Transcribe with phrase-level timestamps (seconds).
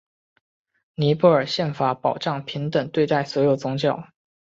[0.95, 4.07] 尼泊尔宪法保障平等对待所有宗教。